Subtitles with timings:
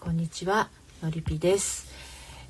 [0.00, 0.70] こんにちは
[1.02, 1.92] のりぴです。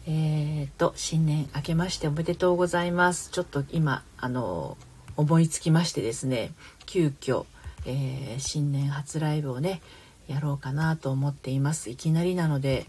[0.07, 3.31] えー、と新年明けましておめでとうございます。
[3.33, 4.77] ちょっと今あの
[5.17, 6.53] 思いつきましてですね
[6.87, 7.47] 急遽、
[7.87, 9.83] えー、新年初ライブをね
[10.29, 11.91] やろうかなと思っています。
[11.91, 12.87] いきなりなので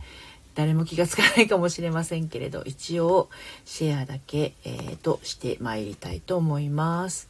[0.54, 3.30] 誰も気がつかないかもしれませんけれど一応
[3.66, 7.30] シェアだけ、えー、としてまいりたいと思います。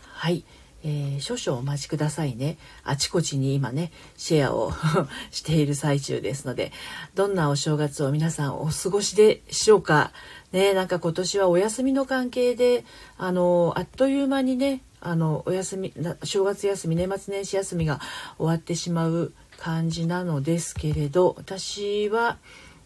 [0.00, 0.42] はい。
[0.84, 2.58] えー、少々お待ちくださいね。
[2.84, 4.72] あちこちに今ね、シェアを
[5.30, 6.72] している最中ですので、
[7.14, 10.12] どんなお正月を皆さんお過ごしでしょうか。
[10.52, 12.84] ね、なんか今年はお休みの関係で、
[13.16, 15.92] あの、あっという間にね、あの、お休み、
[16.22, 18.00] 正月休み、年末年始休みが
[18.38, 22.38] 終わってしまう感じなのですけれど、私は、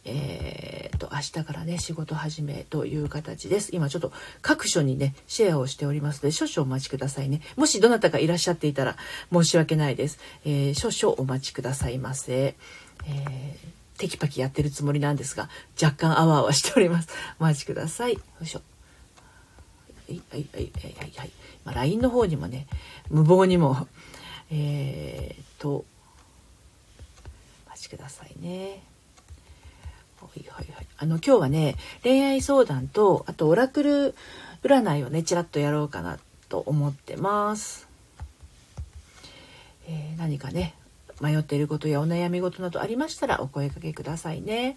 [0.09, 3.70] えーと、明日からね仕事始めという形です。
[3.74, 7.41] 今ちょっと各所にねシェアをしておりますので少々お待ちくださいね。
[7.56, 8.96] もしどなたかいらっしゃっていたら
[9.32, 12.55] 申し訳ないです、えー、少々お待ちくださいませ、
[13.06, 15.48] えー、テキパキやってるつもりなんですが
[15.82, 17.09] 若干あわあわしております。
[17.41, 18.15] お待ちください。
[18.15, 18.60] よいしょ。
[20.09, 21.13] はいはいはいはいはい。
[21.16, 21.30] はい、
[21.65, 22.68] まあ、LINE の方にもね
[23.10, 23.88] 無謀にも
[24.51, 25.85] えー、っとお
[27.70, 28.82] 待ちくださいね。
[30.20, 30.86] はいはいはい。
[30.98, 34.14] あの今日はね恋愛相談とあとオラクル
[34.62, 37.88] 占いをねちらっとやろうかなと思ってます。
[39.88, 40.74] えー、何かね
[41.20, 44.68] 迷っていることやお悩み事などありましたらお声かけくださいね。
[44.68, 44.74] よ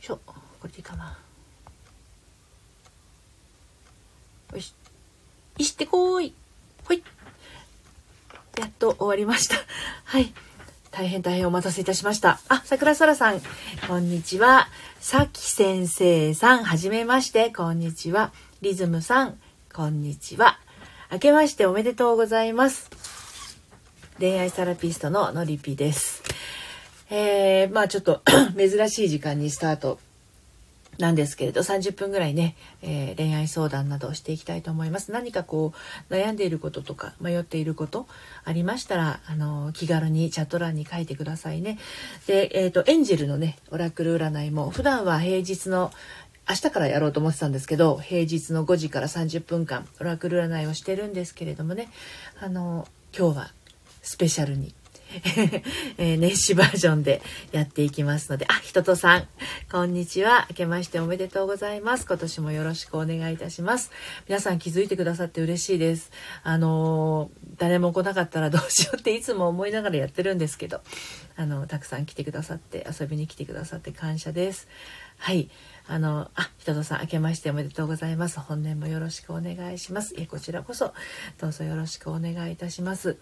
[0.00, 1.18] いしょこれでいいかな。
[4.52, 4.74] よし。
[5.58, 6.34] いしてこい。
[6.84, 7.02] ほい。
[8.58, 9.56] やっと終わりました。
[10.04, 10.32] はい。
[10.94, 12.38] 大変大変お待たせいたしました。
[12.48, 13.40] あ、桜空さん、
[13.88, 14.68] こんにちは。
[15.00, 18.32] さき先生さん、はじめまして、こんにちは。
[18.62, 19.40] リズムさん、
[19.74, 20.60] こんにちは。
[21.10, 22.90] 明けましておめでとうございます。
[24.20, 26.22] 恋愛サラピストののりぴです。
[27.10, 28.22] えー、まあちょっと
[28.56, 29.98] 珍しい時間にスタート
[30.98, 35.12] なんですけれど30分ぐらいね、えー、恋愛相談などをしていきたいと思います。
[35.12, 35.72] 何かこ
[36.10, 38.06] う悩んでいることとか迷っていること
[38.44, 41.78] ありましたらあの気軽にチャット欄に書いてくださいね。
[42.26, 45.92] で、えーと、エンジェルのねオラクル占いも普段は平日の
[46.48, 51.88] 明日からやろうと思ってたんですけど平日の5時から30分間オラクル占いをしてるんですけれどもね
[52.40, 53.50] あの今日は
[54.02, 54.74] スペシャルに
[55.96, 59.28] えー、年始バージョンでやっていきますので、あ、ひととさん、
[59.70, 60.46] こんにちは。
[60.50, 62.06] 明けましておめでとうございます。
[62.06, 63.92] 今年もよろしくお願いいたします。
[64.28, 66.10] 皆さん気づいてくださって嬉しいです。
[66.42, 70.80] あのー、誰も来なかったらどうしようっていつも思いながらやってるんですけど、
[71.36, 74.66] あの、たくさん来てくださって、遊びに来てくださって感謝です。
[75.18, 75.48] はい。
[75.86, 78.40] あの、あ、ひととさん、明けましておめでとうございます。
[78.40, 80.14] 本年もよろしくお願いします。
[80.16, 80.94] え、こちらこそ、
[81.38, 83.18] どうぞよろしくお願いいたします。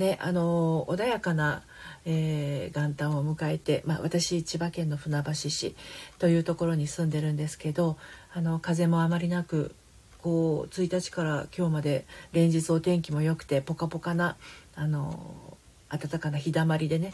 [0.00, 1.62] ね、あの穏やかな、
[2.06, 5.76] えー、元旦を迎えて、まあ、私千葉県の船橋市
[6.18, 7.98] というところに住んでるんですけど
[8.32, 9.74] あの風もあまりなく
[10.22, 14.36] こう1日から今日まで連日お天気も良くてポカポカな
[14.74, 15.58] あの
[15.90, 17.12] 暖かな日だまりでね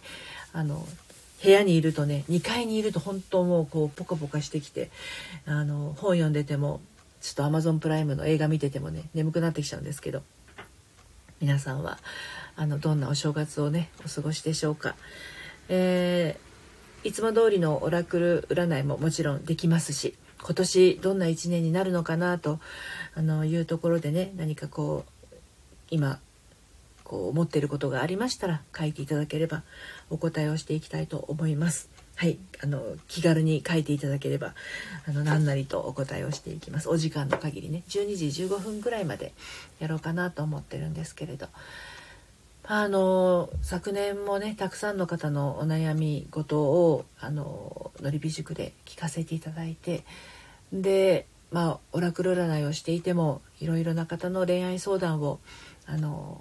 [0.53, 0.87] あの
[1.43, 4.91] 部屋にいるとね2階にいると本当もうこうポカポカしてきて
[5.45, 6.81] あの本読んでても
[7.21, 10.23] ちょっとアマゾンプライムの映画見ててもね眠くなってきちゃうんですけど
[11.41, 11.99] 皆さんは
[12.57, 14.95] あのどんなお正月をねお過ごしでしょうか、
[15.69, 22.59] えー、いつも通りのオラクル占いももちろんできますし今年どんな一年になるのかなと
[23.15, 25.35] あのいうところでね何かこう
[25.91, 26.19] 今
[27.05, 29.63] こう思っていることがありましたら書いていただければ
[30.11, 31.89] お答えをしていきたいと思います。
[32.17, 34.55] はい、あの気軽に書いていただければ
[35.07, 36.89] あの何なりとお答えをしていきます。
[36.89, 39.33] お時間の限りね12時15分ぐらいまで
[39.79, 41.49] やろうかなと思ってるんですけれど
[42.69, 50.05] あの昨年もねたくさんの方のお悩み事をあののりび塾で聞かせていただいて
[50.73, 55.39] でまあオラクル占いをしていてもいろいろな方の恋愛相談を
[55.87, 56.41] あの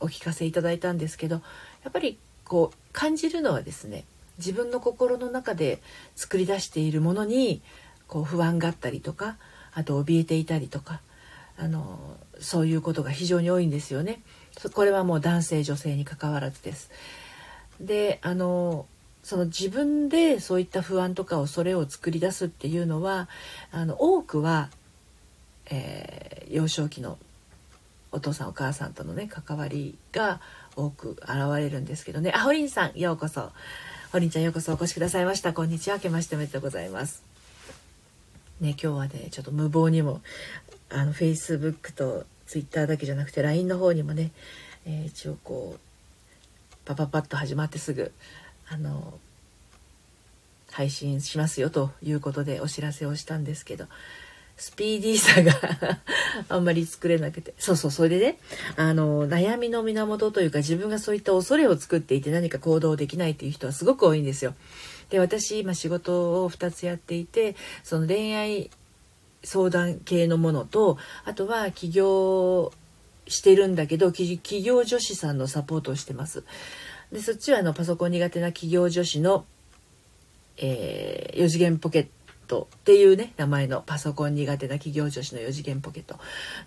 [0.00, 1.36] お聞かせいただいたんですけど
[1.84, 4.04] やっぱりこう感じるのはですね
[4.36, 5.80] 自分の心の中で
[6.16, 7.62] 作り出しているものに
[8.08, 9.36] こう不安があったりとか
[9.72, 11.00] あと怯えていたりとか
[11.56, 11.98] あの
[12.40, 14.20] そういうことが非常に多いんですよね。
[14.72, 16.90] これはもう男性女性にかかわらずです。
[17.80, 18.86] であの
[19.22, 23.28] その自分でそういった不安とか恐れを作り出すっていうのは
[23.70, 24.70] あの多くは、
[25.66, 27.18] えー、幼少期の
[28.12, 30.40] お父さんお母さんとのね関わりが
[30.76, 32.32] 多く現れるんですけどね。
[32.34, 33.50] あほりんさんようこそ。
[34.12, 35.52] ほりんちゃんようこそお越しくださいました。
[35.52, 35.96] こんにちは。
[35.96, 37.22] 明けましておめでとうございます。
[38.60, 40.20] ね今日はねちょっと無謀にも
[40.88, 44.32] あのフェイスブックとツイッターだけじゃなくて LINE の方にもね、
[44.84, 48.10] えー、一応こうパパパッと始まってすぐ
[48.68, 49.14] あの
[50.72, 53.86] 配信しますよということでお知らせをしたんですけど、
[54.56, 56.00] スピーディーさが
[56.50, 57.54] あんまり作れなくて。
[57.56, 58.38] そうそう、それでね、
[58.74, 64.56] あの、悩みの源というか自分がそういった恐れを作っていて何か行動できないっていう人はすごく多いんですよ。
[65.08, 67.54] で、私今仕事を2つやっていて、
[67.84, 68.70] その恋愛
[69.42, 72.72] 相談系のものと、あとは起業
[73.26, 76.44] してるんだけど、企業女子さんのサポートをしてます。
[77.12, 79.44] で、そっちはあのパソコン苦手な企業女子の
[80.60, 82.06] えー、4次元ポケッ
[82.46, 86.16] トっていうね名前のパソコン苦手な企業女子の4次元ポケット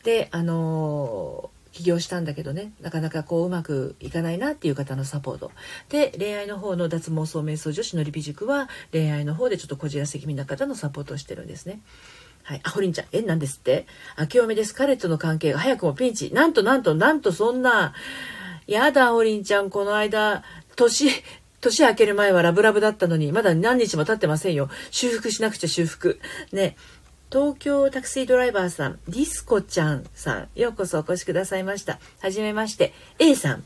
[0.04, 5.52] であのー、起業したんだけどねなかなかこううまくいかないなっていう方のサポート
[5.90, 11.82] で恋愛の方の脱毛層瞑想女子のリピ塾は恋愛の方でちょっとこじらせ気味な方のサポートをしてるんですね。
[12.44, 12.62] はい。
[12.64, 13.86] あ、ホリンちゃん、え、なんですって？
[14.20, 14.76] 明けおめです。
[14.76, 16.34] 彼との関係が早くもピンチ。
[16.34, 17.94] なんとなんとなんとそんな。
[18.68, 20.44] やだ、ホリンちゃん、この間、
[20.76, 21.10] 年、
[21.62, 24.70] 年明ける前はラブラブだったのに、まだ何日も経ってませんよ。
[24.92, 26.20] 修復しなくちゃ修復。
[26.52, 26.76] ね。
[27.32, 32.00] 東京タクシードライバーさん、ディスコちゃんさん、ようこそお越しくださいました。
[32.22, 33.64] はじめまして、A さん、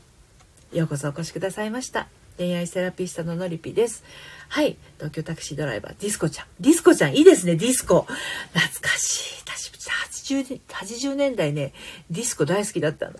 [0.72, 2.08] ようこそお越しくださいました。
[2.38, 4.04] 恋愛セラピストののりぴです。
[4.48, 4.76] はい。
[4.96, 6.46] 東京タクシードライバー、ディスコちゃん。
[6.60, 8.06] ディスコちゃん、いいですね、ディスコ。
[8.52, 9.42] 懐かしい。
[9.44, 9.70] 私、
[10.34, 11.72] 80, 80年代ね、
[12.10, 13.14] ディスコ大好きだったの。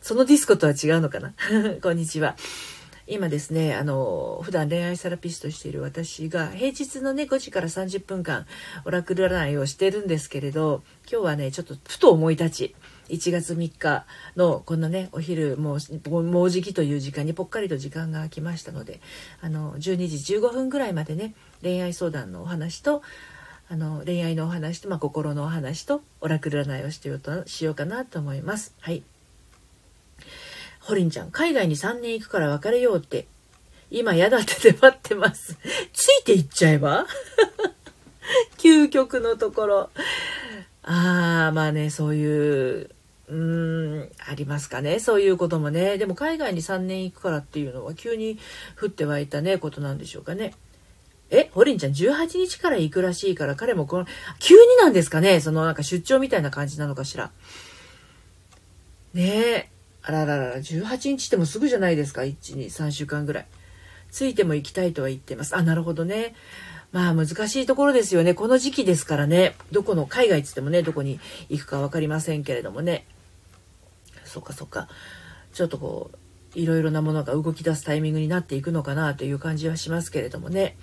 [0.00, 1.32] そのディスコとは違うのかな？
[1.80, 2.36] こんにちは。
[3.06, 8.46] 今ですねあの普段恋愛セラピストしている私が平日のね5時から30分間
[8.84, 12.74] オラクル占いをしてるんですけれど今日はねちょっとふと思い立ち
[13.10, 19.00] 1月3日のこんなねお昼もうもうじきという時間にぽっかりと時間が空きましたので
[19.40, 23.02] あの12時15分ぐらいまでね恋愛相談のお話と
[23.68, 28.74] あの恋愛のお話と、まあ、心のお話とオラクル占いをしてようとしようかなと思います。
[28.80, 29.02] はい
[30.80, 33.26] ホリンちゃん、海外に3年行くから別れようって、
[33.90, 35.56] 今嫌だって待ってます。
[35.92, 37.06] ついていっちゃえば？
[38.58, 39.90] 究極のところ。
[40.82, 42.90] ああ、まあね、そういう、
[43.30, 44.98] うーん、ありますかね。
[44.98, 45.98] そういうこともね。
[45.98, 48.38] でも海外に3年行くからっていうのは急に
[48.80, 50.52] 降って湧いたね、ことなんでしょうかね。
[51.30, 54.06] え、ホリンちゃん18日から行くらしいから彼もこの、
[54.40, 57.30] 急になんですかねそのなんか出張みたいな感じなのかしら。
[59.14, 59.68] ねえ。
[60.02, 62.22] あらららら、18日ってもすぐじゃないですか。
[62.22, 63.46] 1、2、3週間ぐらい。
[64.10, 65.56] ついても行きたいとは言ってます。
[65.56, 66.34] あ、なるほどね。
[66.90, 68.34] まあ難しいところですよね。
[68.34, 69.54] この時期ですからね。
[69.70, 73.04] どこの、海外っつってもね、どこに行くか分かりませんけれどもね。
[74.30, 74.88] そっかそっか。
[75.52, 80.76] ちょっとこう、いろいろなものが動き出すタイミングになっていくのかなという感じはしますけれどもね。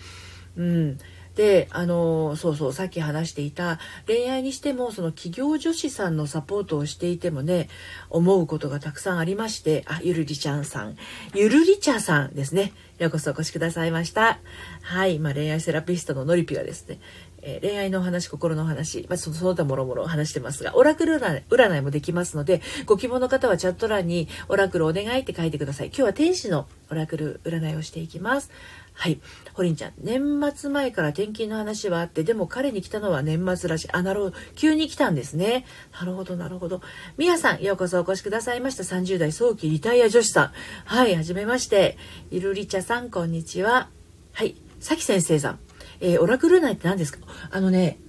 [0.55, 0.97] うん。
[1.37, 7.69] であのそうそうさっき話していた恋愛にしてもその企業女子さんのサポートをしていてもね
[8.09, 10.97] 思うことがたくさんありましてあゆるりちゃんさん
[11.35, 14.39] ゆるりちゃさんですねようこそお越しくださいました
[14.81, 16.99] はい、まあ、恋愛セラピストののりぴがですね
[17.47, 25.87] えー、恋愛の話、心の話、まあ、その他もろもろ話してますが、オラクル占いもできますので、ご希望の方はチャット欄にオラクルお願いって書いてください。
[25.87, 28.51] 今日は天使のオラクル占いをしていきます。
[28.93, 29.21] はい。
[29.53, 33.89] ホリンちゃん、年末前から転勤の話はあって、でも彼に来たのは年末らしい。
[33.93, 34.37] あ、なるほど。
[34.55, 35.65] 急に来たんですね。
[35.97, 36.81] なるほど、なるほど。
[37.17, 38.83] みやさん、ようこそお越しくださいました。
[38.83, 40.51] 30代早期リタイア女子さん。
[40.83, 41.97] はい、はじめまして。
[42.29, 43.89] ゆるりちゃさん、こんにちは。
[44.33, 45.66] はい、さき先生さん。
[45.99, 47.19] えー、オラクル占いって何ですか？
[47.51, 47.99] あのね、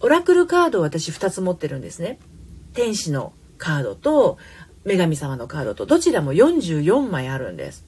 [0.00, 2.18] オラクルカードを私2つ持ってるんですね。
[2.74, 4.38] 天使のカードと、
[4.84, 7.84] 女神様のカードと、どちらも44枚あるんです。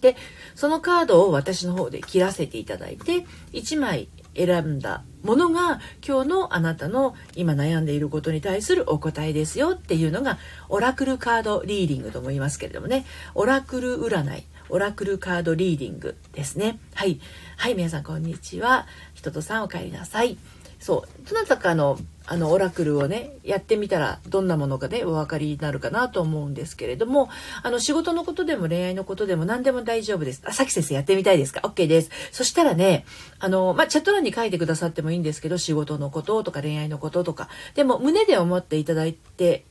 [0.00, 0.16] で、
[0.54, 13.04] そのカードを私の方で切らせていただいて、1枚選んだものが今日のあなたの今悩んでいることに対するお答えですよっていうのがオラクルカードリーディングとも言いますけれどもね
[13.34, 16.78] オラクル占いオラクルカードリーディングですね。
[16.94, 17.20] はい。
[17.58, 18.86] はい皆さんこんにちは。
[19.12, 20.38] 人ととさんお帰りなさい。
[20.80, 21.28] そう。
[21.28, 27.28] どなたかのあのオラクルをねやってみたらどんなものかでお分かりになるかなと思うんですけれども
[27.62, 30.40] あの仕事のことでも恋愛のことでも何でも大丈夫です。
[30.46, 32.10] あさき先生やってみたいですか？OK です。
[32.30, 33.04] そしたらね
[33.40, 37.50] あの、まあ、チャット欄に書いてくださってもいいんですけど仕事のこととか恋愛のこととか。
[37.74, 39.66] でも胸で思っていただいて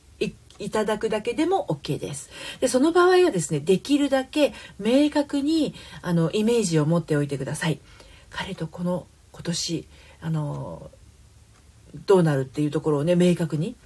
[0.64, 2.30] いただくだけでも OK です。
[2.60, 7.80] で、その場合はですね、できるだけ明確にあのイメージを持っておいてください。
[8.30, 9.86] 彼とこの今年
[10.20, 10.90] あの
[12.06, 13.76] どうなるっていうところをね明確に、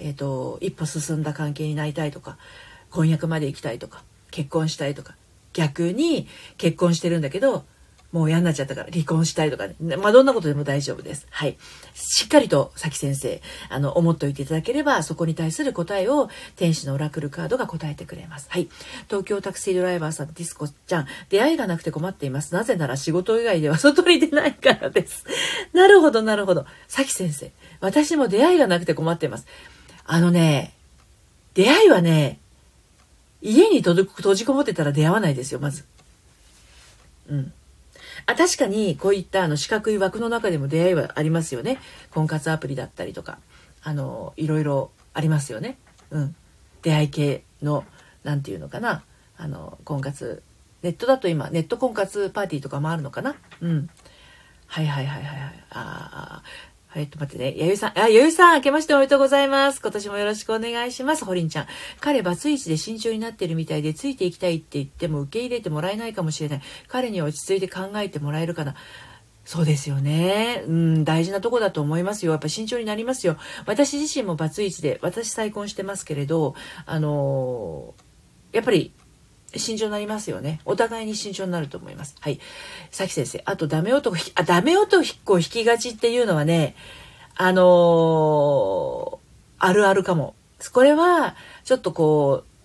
[0.00, 2.38] えーと、一歩進んだ関係になりたいとか
[2.90, 5.14] 婚約まで行きたいとか結婚したいとか
[5.52, 7.64] 逆に結婚してるんだけど
[8.16, 9.96] もう嫌になっちゃったから離婚したいとかね。
[9.98, 11.26] まあ、どんなことでも大丈夫です。
[11.28, 11.58] はい。
[11.92, 18.46] しっかりと、さき先生、あの、思っておいていただければ、そこに対する答えを、天使のオラクルカードが答えてくれます。
[18.48, 18.70] はい。
[19.08, 22.54] 東京タクシードライバーさん、ディスコちゃん、出会いがなくて困っています。
[22.54, 25.26] なぜなら仕事以外では外に出ないからです。
[25.74, 26.64] なるほど、なるほど。
[26.88, 29.46] さき先生、私も出会いがなくて困っています。
[30.06, 30.72] あのね、
[31.52, 32.38] 出会いはね、
[33.42, 35.84] 家に閉じこもってたら出会わないですよ、まず。
[37.28, 37.52] うん。
[38.24, 41.78] あ、確かにこういったあの四角い枠の中でも出会いはありますよね。
[42.10, 43.38] 婚活アプリだったりとか、
[43.82, 45.78] あの、いろいろありますよね。
[46.10, 46.36] うん。
[46.82, 47.84] 出会い系の、
[48.24, 49.04] 何て言うのかな。
[49.36, 50.42] あの、婚活。
[50.82, 53.36] ネットだと今、ネット婚活パーティーとかもあるのかな。
[53.60, 53.90] うん。
[54.66, 55.64] はいはいはいはい。
[55.70, 56.42] ああ、
[56.96, 57.58] えっと、待ってね。
[57.58, 59.82] やゆさん、あ、やゆさん、明けましておめでとうございます。
[59.82, 61.26] 今年もよろしくお願いします。
[61.26, 61.66] ほりんちゃん。
[62.00, 66.62] 彼、バツイチで慎重になってるみたいで、ついていきたいって言っても受け入れてもらえないかもしれない。
[66.88, 68.76] 彼には落ち着いて考えてもらえるかな。
[69.44, 70.64] そうですよね。
[70.66, 72.32] うん、大事なとこだと思いますよ。
[72.32, 73.36] やっぱ慎重になりますよ。
[73.66, 76.54] 私自身もバツイチで、私再婚してますけれど、
[76.86, 78.92] あのー、やっぱり
[79.58, 80.60] 慎重になりますよね。
[80.64, 82.16] お互いに慎重になると思います。
[82.20, 82.40] はい。
[82.90, 83.42] さき先生。
[83.44, 86.74] あと、ダメ男、あ、ダメ男を引きがちっていうのはね、
[87.36, 89.18] あのー、
[89.58, 90.34] あるあるかも。
[90.72, 92.56] これは、ちょっとこう、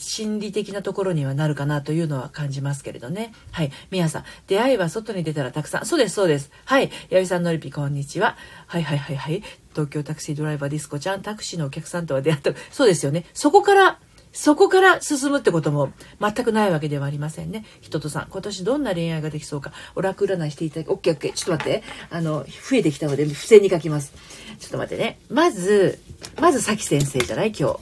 [0.00, 3.32] 心理的なところにはなるかなというのは感じますけれどね。
[3.50, 3.72] はい。
[3.90, 5.86] みやさん、出会いは外に出たらたくさん。
[5.86, 6.50] そうです、そうです。
[6.64, 6.90] はい。
[7.10, 8.36] やびさんのりぴ、こんにちは。
[8.66, 9.42] はいはいはいはい。
[9.72, 12.52] 東京タクシードライバーディスコちゃん、タクシーのお客さんとは出会った。
[12.70, 13.24] そうですよね。
[13.34, 13.98] そこから
[14.40, 17.64] そこから進むってことも全くないわけではありませんね。
[17.80, 21.32] 人とさん、今年どんな恋愛ができそうか、オラク占いしていただき、オッケーオッケー。
[21.32, 21.82] ちょっと待って。
[22.08, 24.12] あの、増えてきたので、付箋に書きます。
[24.60, 25.18] ちょっと待ってね。
[25.28, 25.98] まず、
[26.40, 27.48] まず、さき先生じゃない？
[27.48, 27.64] 今日。
[27.64, 27.80] は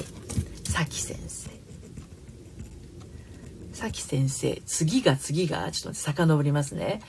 [0.00, 0.04] い。
[0.70, 1.48] さき先生。
[3.72, 4.60] さき先生。
[4.66, 7.00] 次が次が、ちょっと、遡りますね。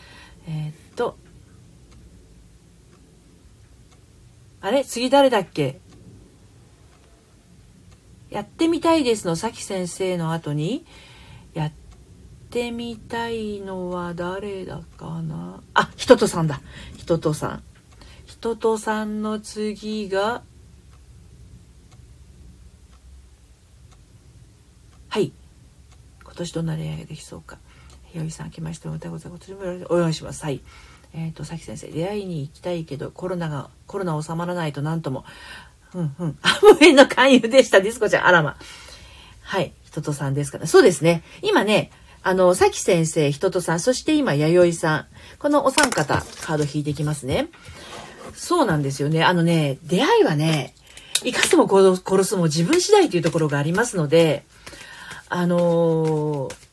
[0.48, 1.18] えー、っと。
[4.62, 4.86] あれ？
[4.86, 5.82] 次誰だっけ？
[8.30, 10.86] やってみたいですのさき先生の後に。
[11.54, 11.72] やっ
[12.50, 15.62] てみたいのは誰だかな。
[15.74, 16.62] あひととさんだ。
[16.98, 17.64] ひととさん。
[18.26, 20.44] ひととさんの次が。
[25.10, 25.32] はい。
[26.24, 27.58] 今年どんな恋愛ができそうか。
[28.12, 29.54] ひよりさん明けましておめでとうございます。
[29.90, 30.44] お願いします。
[30.44, 30.62] はい。
[31.14, 35.26] えっ、ー、とさき先生出会いに行きたいけどコロナがコロナ収まらないと何とも。
[35.94, 36.38] うんうん。
[36.42, 38.28] アムウェイの勧誘でした、ディスコちゃん。
[38.28, 38.58] あらま。
[39.42, 39.74] はい。
[39.84, 40.68] 人とさんですかね。
[40.68, 41.24] そうですね。
[41.42, 41.92] 今ね、
[42.22, 45.08] あの、さき先生、人とさん、そして今、弥生さん。
[45.40, 47.48] このお三方、カード引いていきますね。
[48.34, 49.24] そうなんですよね。
[49.24, 50.74] あのね、出会いはね、
[51.24, 54.46] 生かすも殺すも自分次第というところがありますので、
[55.30, 56.69] あのー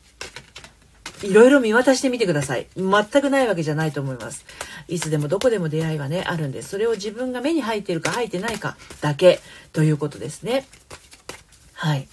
[1.23, 2.67] いろいろ見渡してみてください。
[2.77, 4.45] 全くないわけじゃないと思います。
[4.89, 6.71] いつでもどこでも出会いはね、あるんです。
[6.71, 9.41] それを自分が目に入っているか入ってないかだけ
[9.73, 10.67] ということですね。
[11.73, 12.09] はい。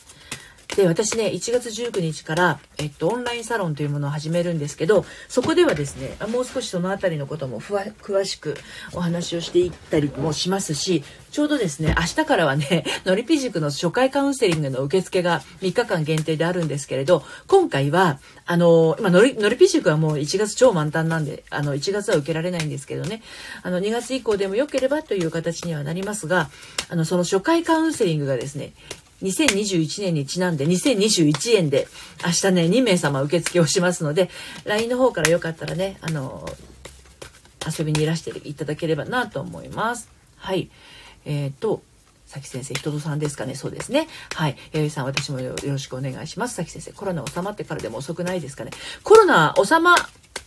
[0.76, 8.58] で、私ね、1月19日から、えっと、オンラインサロンというものを始めるんですけど、そこではですね、もう少しそのあたりのことも詳しく
[8.94, 23.22] お話をしていったりもしますし、ちょうどですね、明日からはね、 のりぴ塾の初回カウンセリングの受付が3日間限定であるんですけれど、今回は、あの、今、のり、のりぴ塾はもう1月超満タンなんで、あの、1月は受けられないんですけどね、
[23.62, 26.50] あの、2月以降でも良ければという形にはなりますが、
[26.90, 28.74] あの、その初回カウンセリングがですね、
[29.24, 31.88] 2021年にちなんで2021円で
[32.24, 34.30] 明日ね、2名様受付をしますので、
[34.66, 36.48] LINE の方からよかったらね、あの、
[37.66, 40.10] 遊びにいらしていただければなと思います。
[40.36, 40.70] はい。
[41.26, 41.82] えっ、ー、と、
[42.26, 43.56] さき先生、人とさんですかね。
[43.56, 44.08] そうですね。
[44.34, 44.58] はい。
[44.74, 46.56] 弥生さん、私もよろしくお願いします。
[46.56, 48.72] さき先生、コロナ収まってからでも遅くないですかね。
[49.04, 49.96] コロナ収ま、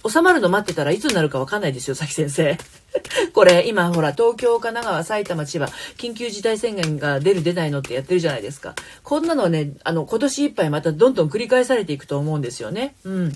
[0.09, 2.59] 収まるの待ってたらいつになるかわかんないですよ、さき先生。
[3.33, 8.75] これ、今ほら、東京、神奈川、埼玉、千葉、緊急事態宣言が出る出ないのってやってるじゃないですか。
[9.03, 12.95] こんなのはね、あの、今年いっぱいまたどんどん繰り返されていくと思うんですよね。
[13.05, 13.33] うん。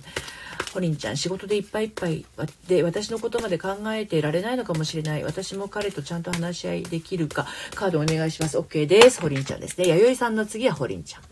[0.73, 2.25] ホリンちゃん、仕事でいっぱいいっぱい
[2.69, 5.25] で、私のことまで考えてられないのかもしれない。
[5.25, 7.47] 私も彼とちゃんと話し合いできるか。
[7.75, 8.59] カードお願いします。
[8.59, 9.21] OK です。
[9.21, 9.89] ホリンちゃんですね。
[9.89, 11.23] 弥生さんの次はホリンちゃん。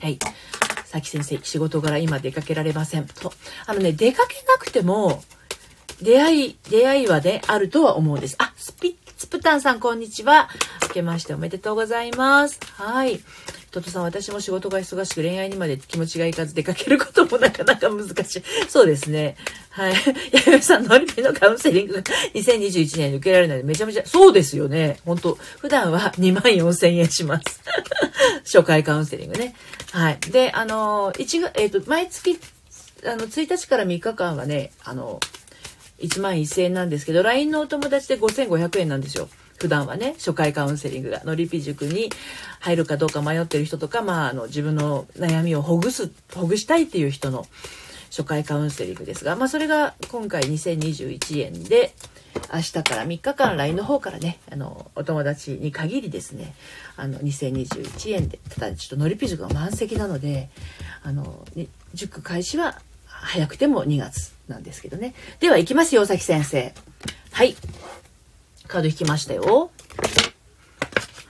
[0.00, 0.18] はい。
[0.84, 3.06] さき先生、仕事柄今出かけられません。
[3.06, 3.32] と。
[3.66, 5.22] あのね、出かけなくても、
[6.02, 8.36] 出会い、出会いはね、あるとは思うんです。
[8.38, 10.48] あ、スピッツプタンさん、こんにちは。
[10.82, 12.60] 明けましておめでとうございます。
[12.76, 13.20] はい。
[13.70, 18.42] トトさん、私も仕事が忙しく恋愛にまで気持ちがいかず出かけることもなかなか難しい。
[18.68, 19.36] そうですね。
[19.70, 19.94] はい。
[20.46, 22.02] ややさん、ノリピのカウンセリングが
[22.34, 24.98] 2021年に受けられないのでめちゃめちゃ、そうですよね。
[25.06, 27.62] 本当普段は2万4千円します。
[28.44, 29.54] 初回カウンセリングね。
[29.92, 30.18] はい。
[30.30, 32.38] で、あの、1月、えっ、ー、と、毎月
[33.04, 35.20] あの、1日から3日間はね、あの、
[36.00, 39.28] 1万1000円なんですけど、LINE のお友達で5500円なんですよ。
[39.58, 42.10] 普段はね、初回カウンセリングが、のりぴ塾に
[42.60, 47.46] 入るかどうか迷ってる人とか、まあ、あの、自分の悩みをほぐす、ほぐしたいっていう人の
[48.10, 51.94] 初回カウンセリングですが、まあ、それが今回2021円で、
[52.52, 56.54] 明日から3日間 LINE の方からね、あの、お友達に限りですね、
[56.96, 60.50] あの、2021円で、ただちょっとのりぴ塾が満席なので、
[61.02, 61.46] あの、
[61.94, 65.14] 塾開始は早くても2月なんですけどね。
[65.40, 66.74] では行きますよ、崎先生。
[67.32, 67.56] はい。
[68.66, 69.70] カード引きましたよ。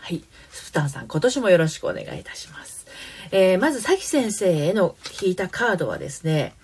[0.00, 0.22] はい。
[0.50, 2.86] スプタンさん、今年もよろしくお願いいたします。
[3.30, 6.54] えー、まず、さき先生への引いたカードはですね、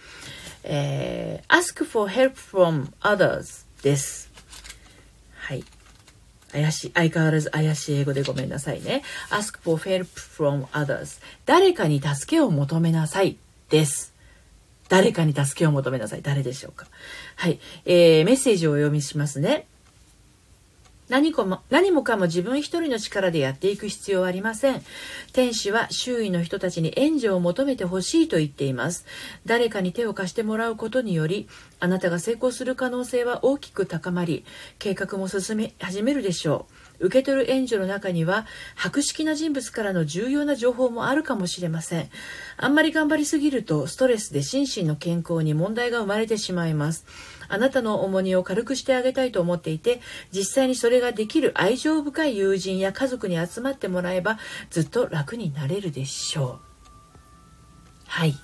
[0.64, 4.30] えー、ask for help from others です。
[5.34, 5.64] はい。
[6.52, 9.02] 怪しい、相変わらず怪しい英語でごめんなさいね。
[9.30, 13.38] ask for help from others 誰かに助けを求めなさい
[13.70, 14.11] です。
[14.92, 16.22] 誰かに助けを求めなさい。
[16.22, 16.86] 誰でしょうか。
[17.36, 17.58] はい。
[17.86, 19.66] えー、メッセージをお読みしますね。
[21.08, 24.82] 何も何もかも自分一人の力でやっていく必要はありません。
[25.32, 29.06] 天使は周囲の人たちに援助を求めてほしいと言っています。
[29.46, 31.48] 誰かに手を貸してもらうことにより、
[31.80, 34.44] あなたが成功する可能性は大きく高まり、
[34.78, 36.81] 計画も進め始めるでしょう。
[37.02, 42.08] 受け取る援助の中には博識な人物からの重要な情報もあるかもしれません
[42.56, 47.04] あんまり頑張りすぎるとストレスで心身の健康に問題が生まれてしまいます
[47.48, 54.38] あなたの重荷を軽くしてあげたいと思っていて実際にそれができる愛情深い友人や家族に集まってもらえば
[54.70, 56.88] ずっと楽になれるでしょう
[58.06, 58.34] はい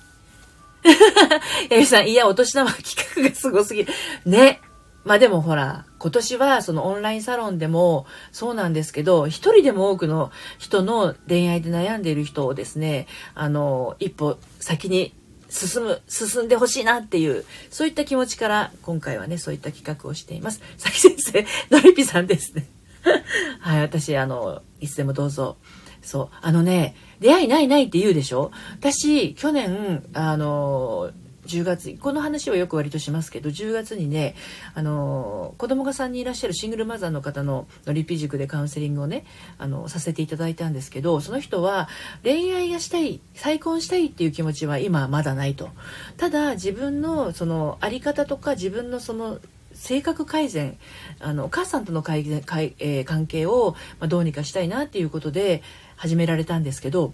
[1.69, 3.93] エビさん、いや、お年玉企画がすごすぎる。
[4.25, 4.61] ね。
[5.05, 15.13] まあでもほら、今年はそのオンラインサロンでもそうなんですけど、一人でも多くの人の恋愛で悩んでいる人をですね、あの、一歩先に
[15.49, 20.61] 進む、進んでほしいなっていう、そういった気持ちから今回はね、そういった企画をしています。
[20.77, 22.67] さき先生、 のりぴさんですね。
[23.59, 25.57] はい、私、あの、いつでもどうぞ。
[26.01, 28.51] そう、あのね、出会いないないって言うでしょ？
[28.79, 31.11] 私、去年、あの、
[31.49, 34.35] 10月この話はよく割としますけど10月にね
[34.75, 39.25] あの子供が3人いらっしゃるシングルマザーの方のリピ塾でカウンセリングをね
[39.57, 41.89] あのさせていただいたんですけどその人は
[42.23, 45.69] 恋愛がしたい再婚したいっていう気持ちは今まだないと
[46.17, 49.39] ただ自分のその在り方とか自分のその
[49.73, 50.77] 性格改善
[51.19, 55.61] あのお母さんとの改善改、えー、関係を、ま、どうにかしたいなっていうことで
[55.95, 57.13] 始められたんですけど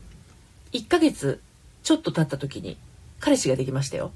[0.71, 1.41] 1ヶ月
[1.83, 2.77] ちょっと経った時に
[3.19, 4.11] 彼氏ができましたよ。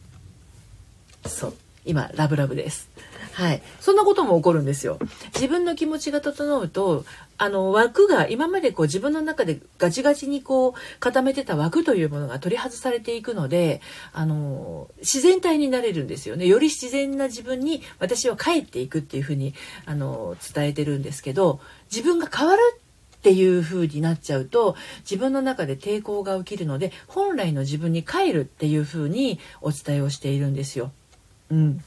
[1.30, 1.54] そう。
[1.86, 2.89] 今ラブラブです。
[3.34, 3.62] はい。
[3.80, 5.00] そんなことも起こるんですよ。
[5.34, 7.06] 自分の気持ちが整うと
[7.38, 16.48] あの枠が今までこう自分の中でガチガチにこう固めてた枠というものが取り外されていくのであの自然体になれるんですよね。
[16.48, 19.54] より自然な自分に私は帰っていくっていうふうに
[19.86, 22.60] あの伝えてるんですけど自分が変わる
[23.20, 30.92] っていう風になっちゃうと自分の中で抵抗が起きるので本来の自分に帰るっていう風にお伝えをしているんですよ。
[31.50, 31.84] うん。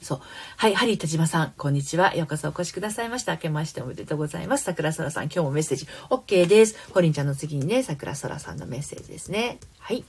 [0.00, 0.20] そう。
[0.56, 2.14] はい、ハリー田島さん、こんにちは。
[2.16, 3.32] ようこそお越しくださいました。
[3.32, 4.64] 明けましておめでとうございます。
[4.64, 6.76] 桜空さん、今日もメッセージ OK です。
[6.92, 9.58] ホリンちゃんの次にね、桜空さんのメッセージですね。
[9.78, 10.04] はい。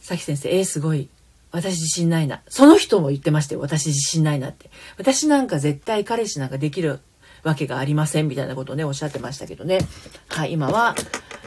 [0.00, 1.08] さき先生、えー、すごい。
[1.50, 2.42] 私自信ないな。
[2.48, 3.60] その人も言ってましたよ。
[3.60, 4.70] 私自信ないなって。
[4.98, 7.00] 私なんか絶対彼氏なんかできる
[7.42, 9.80] わけがありませんみたいなことをね、おっしゃってましたけどね。
[10.28, 10.94] はい、今は、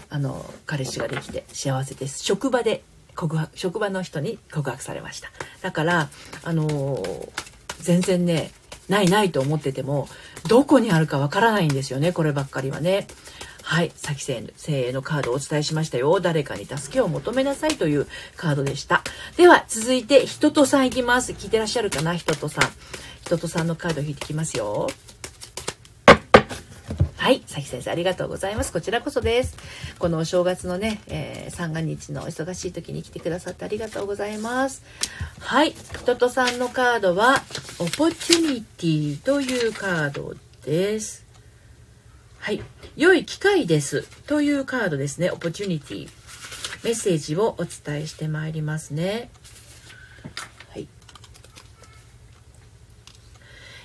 [0.10, 2.24] あの、彼氏ができて幸せです。
[2.24, 2.84] 職場で
[3.15, 5.30] 告白職場の人に告白されました
[5.62, 6.10] だから
[6.43, 7.32] あのー、
[7.80, 8.52] 全然ね
[8.89, 10.08] ないないと思ってても
[10.47, 13.08] どこにあるかわからないんですよねこればっかりはね
[13.63, 16.19] はい、先生のカードをお伝えしましたよ。
[16.19, 19.02] 誰かに助けを求めなさいというカードでした。
[19.38, 21.32] では、続いて、人とさんいきます。
[21.32, 22.69] 聞いてらっしゃるかな人とさん。
[23.24, 24.89] 人とさんのカード引いてきますよ。
[27.22, 27.44] はい。
[27.46, 28.74] さき先生、ありがとうございます。
[28.74, 29.56] こちらこそです。
[30.00, 34.82] このお正月のね、えー、三が日の忙しい時に来てくださってありがとうございます。
[35.40, 35.76] はい。
[36.00, 37.44] 人とさんのカードは、
[37.78, 40.34] opportunity というカード
[40.66, 41.24] です。
[42.40, 42.64] はい。
[42.96, 45.30] 良い機会ですというカードですね。
[45.30, 46.10] opportunity。
[46.84, 49.30] メッセージをお伝えしてまいりますね。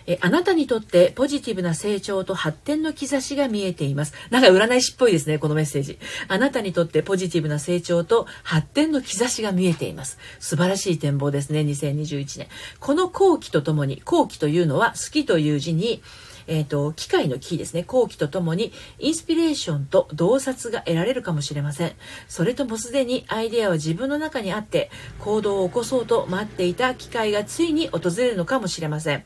[0.06, 4.14] えあなたにとってポジティブな成長と発展の兆しが見えています。
[4.30, 5.98] なんか占い師っぽいですね、このメッセージ。
[6.28, 10.18] あなたにとってポジティブな成長と発展の兆しが見えています。
[10.38, 12.48] 素晴らしい展望ですね、2021年。
[12.78, 16.02] この後期とともに、後期というのは好きという字に、
[16.46, 17.82] えっ、ー、と、機械のキーですね。
[17.82, 21.92] 後期とともに、インスピレーションと洞察が得られるかもしれません。
[22.28, 29.24] それともすでにアイデアは自分の中にあって、行動を起こそうと待っていた機会がついに訪れるのかもしれません。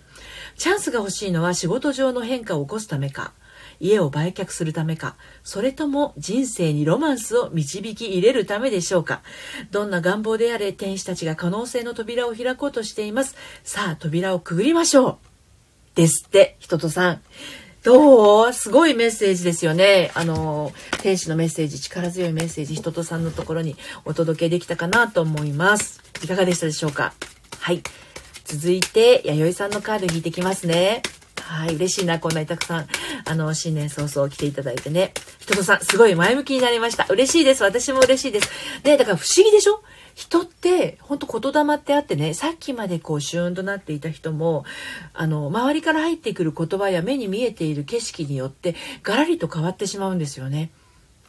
[0.61, 3.33] チャンスが欲しいのは仕事上の変化を起こすためか、
[3.81, 9.23] 家を売却するためか、それとも人生にロマンスを導き入れるためでしょうか。
[9.71, 13.37] どんな願望であれ、天使たちが可能性の扉を開こうとしています。
[13.65, 15.19] さあ、扉をくぐりましょう。
[15.95, 17.23] ですって、人とさん。
[17.83, 18.53] どう？
[18.53, 20.11] すごいメッセージですよね。
[20.13, 26.03] あの、天使のメッセージ、力強いメッセージ、人とさんのところにお届けできたかなと思います。
[26.23, 27.15] いかがでしたでしょうか？
[27.61, 27.83] はい。
[28.51, 31.03] 続いて、弥生さんのカード引いてきますね。
[31.41, 32.87] はい、嬉しいな、こんなにたくさん、
[33.25, 35.13] あの、新年早々来ていただいてね。
[35.39, 37.07] 人とさん、すごい前向きになりました。
[37.09, 37.63] 嬉しいです。
[37.63, 38.51] 私も嬉しいです。
[38.83, 39.83] ね、だから不思議でしょ？
[40.17, 44.65] 人って、ほんと言霊ってあってね、さっきまでこう、シューンとなっていた人も、
[45.15, 50.71] あの、周りから入ってくる言葉や目に見えている景色によって、ガラリと変わってしまうんですよね。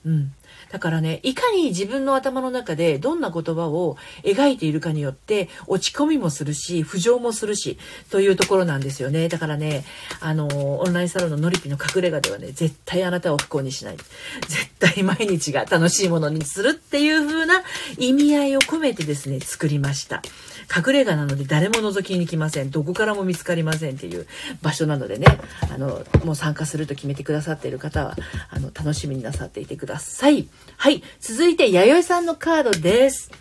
[0.04, 0.34] うん。
[0.72, 7.78] だからね、いかに自分の頭の中でどんな言葉を描いているかによって落ち込みもするし、浮上もするし、
[8.10, 9.28] というところなんですよね。
[9.28, 9.84] だからね、
[10.22, 13.98] あの、オンラインサロンののりぴの隠れ家ではね、絶対あなたを不幸にしない。
[14.48, 17.64] 絶対毎日が楽しいものにするっていう風な
[17.98, 20.22] 意味合いを込めてですね、作りました。
[20.76, 22.72] 隠れ家なので誰も覗きに来ません。
[22.72, 24.28] どこからも見つかりませんっていう
[24.62, 25.28] 場所なのでね、
[25.74, 28.16] あの、もう参加すると決めてくださっている方は、
[28.50, 30.48] あの、楽しみになさっていてください。
[30.78, 31.04] はい。
[31.20, 33.32] 続いて、弥生さんのカードです。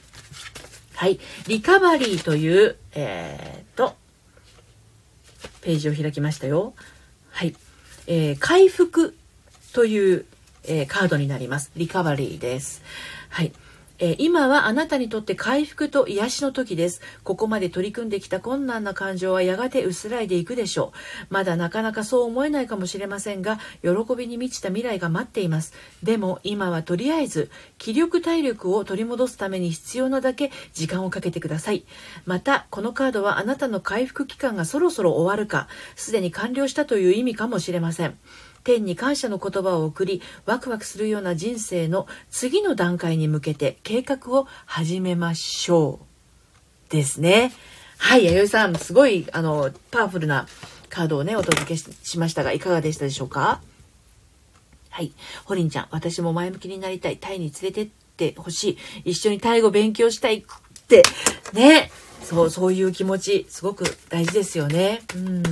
[0.95, 1.19] はい。
[1.47, 3.97] リカバリーという、えー、と、
[5.63, 6.75] ページを開きましたよ。
[7.31, 7.55] はい。
[8.07, 9.17] えー、回復
[9.73, 10.27] という、
[10.65, 11.71] えー、カードになります。
[11.77, 12.83] リカバリーです。
[13.29, 13.53] はい。
[14.03, 17.03] えー、今はあなたにとって回復と癒しの時です。
[17.23, 21.27] ここまで取り組んできた困難な感情はやがて薄らいでいくでしょう。
[21.29, 25.75] まだなかなかそう思えないかもしれませんが、喜びに満ちた未来が待っています。
[26.03, 31.85] でも今はとりあえず、気力体力を取り戻すために必要なだけ時間をかけてください。
[32.25, 38.17] また、このカードはあなたの回復期間がそろそろ終わるか、すでに完了したという意味かもしれません。
[38.65, 46.01] 天に感謝の言葉を送りワクワクするような人生の次の段階に向けて計画を始めましょ
[46.89, 47.53] うですね
[47.99, 50.47] はい弥生さんすごいあのパワフルな
[50.89, 53.61] カードをねお届けしましたがいかがでしたでしょうか？
[54.93, 55.13] はい。
[55.45, 57.17] ホリンちゃん、私も前向きになりたい。
[57.17, 58.71] タイに連れてってほし
[59.05, 59.13] い。
[59.13, 60.45] 一緒にタイ語勉強したいっ
[60.89, 61.05] て。
[61.53, 61.93] ね。
[62.25, 65.03] そう、そういう気持ち、すごく大事ですよね。
[65.15, 65.43] うん。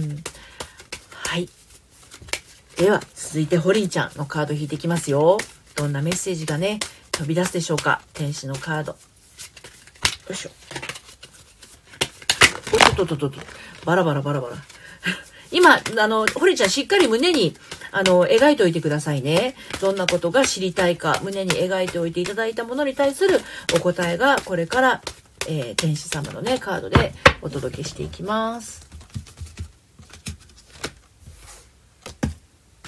[2.78, 5.36] では、続いてホリンちゃんのカード引いていきますよ。
[5.74, 6.78] どんなメッセージがね、
[7.10, 8.00] 飛び出すでしょうか？
[8.14, 8.92] 天使のカード。
[8.92, 8.98] よ
[10.30, 10.50] いしょ。
[12.72, 13.40] おっとっとっとっと。
[13.84, 14.56] バラバラバラバラ。
[15.50, 17.56] 今、あの、ホリちゃんしっかり胸に、
[17.90, 19.56] あの、描いておいてくださいね。
[19.80, 23.40] どんなことが知りたいか、胸に描いておいていただいたものに対する
[23.74, 25.02] お答えが、これから、
[25.48, 27.12] えー、天使様のね、カードで
[27.42, 28.88] お届けしていきます。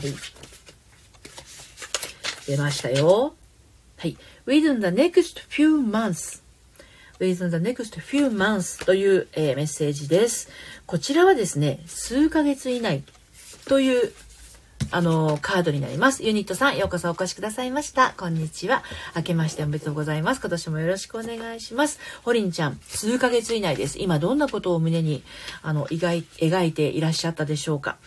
[0.01, 0.15] はい。
[2.47, 3.35] 出ましたよ。
[3.99, 4.17] はい。
[4.47, 6.41] within the next few months
[7.19, 10.49] within the next few months という、えー、メッセージです。
[10.87, 13.03] こちらはですね、数ヶ月以内
[13.69, 14.13] という
[14.91, 16.25] あのカードになります。
[16.25, 18.15] ユニットさん、ようこそお越しくださいました。
[18.17, 18.83] こんにちは。
[19.15, 20.41] 明けましておめでとうございます。
[20.41, 22.01] 今年もよろしくお願いします。
[22.25, 23.99] ホリンちゃん、数ヶ月以内です。
[23.99, 25.23] 今どんなことを胸に、
[25.63, 27.99] あの、描いていらっしゃったでしょうか。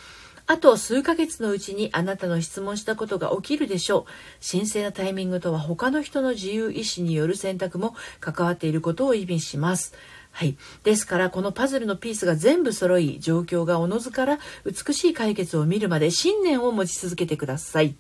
[0.45, 4.05] あと数ヶ月のうちにあなたの質問したことが起きるでしょう。
[4.45, 9.93] 神聖なタイミングとは他の人の自由意志による選択も関わっていることを意味します。
[10.31, 10.57] はい。
[10.83, 17.95] ですから、このパズルのピースが全部揃い、状況がおのずから美しい解決を見るまで信念を持ち続けてください。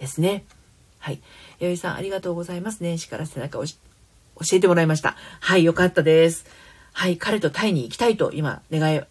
[0.00, 0.44] ですね。
[0.98, 1.20] はい。
[1.60, 2.80] 弥生さん、ありがとうございます。
[2.80, 3.72] 年始から背中を教
[4.52, 5.16] えてもらいました。
[5.40, 6.46] はい、よかったです。
[6.92, 9.02] はい、彼とタイに行きたいと今願い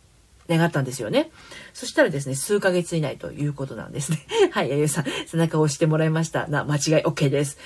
[0.49, 1.31] 願ったんですよね。
[1.73, 4.25] そしたらですね、数ヶ月以内ということなんですね。
[4.51, 7.57] はい、やゆさん、背中を押してもらいましたな、間違い OK です。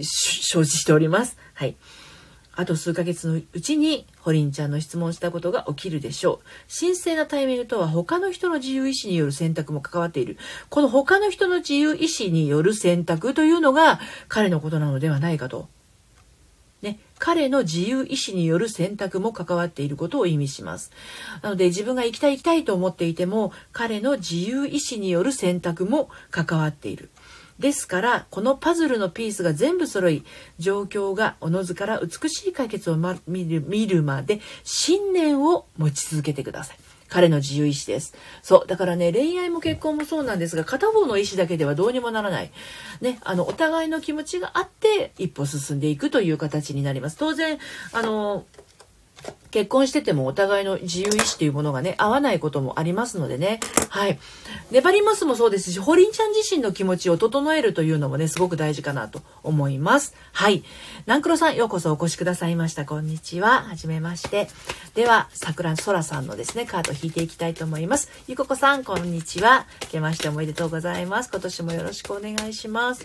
[0.00, 1.36] 承知しております。
[1.54, 1.76] はい。
[2.54, 6.80] あと数ヶ月のうちに、ホリンちゃんの質問したことが起きるでしょう。
[6.80, 10.36] 神聖なタイミングとは他の人の自由意志による選択も関わっている。
[10.68, 15.68] この他の人の自由意志による選択というのが彼のことなのではないかと、
[17.24, 20.90] 彼の自由意志による選択も関わっていることを意味します。
[21.40, 27.10] なので自分が行きたい行きたいと思っていても彼の自由意志による選択も関わっている。
[27.60, 30.24] ですからこのパズルのピースが全部揃い
[30.58, 36.76] 状況がおのずから美しい解決を、ま、見る見るまで信念を持ち続けてください。
[37.12, 38.14] 彼の自由意志です。
[38.42, 38.66] そう。
[38.66, 42.50] だからね、恋愛も結婚もそうなんですが、片方の意思だけではどうにもならない。
[43.02, 47.18] ね、あの、お互いの気持ちがあって、一歩進んでいくという形になります。
[47.18, 47.58] 当然、
[47.92, 48.46] あの、
[49.52, 53.60] 結婚しててもお互いの自由意志というものがね、合わないこともありますのでね。
[53.90, 54.18] はい。
[54.70, 60.14] 粘りますもそうですし、ホリンちゃん自身の気持ちを整えるというのもね、すごく大事かなと思います。
[60.32, 60.64] はい。
[61.06, 62.86] 南黒さん、ようこそお越しくださいました。
[62.86, 63.62] こんにちは。
[63.64, 64.48] はじめまして。
[64.94, 68.08] では、桜空さんのですね、カードを引いていきたいと思います。
[68.28, 69.66] ゆここさん、こんにちは。
[69.82, 71.30] 明けましておめでとうございます。
[71.30, 73.04] 今年もよろしくお願いします。